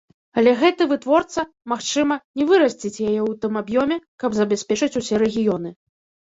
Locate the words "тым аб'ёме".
3.45-3.95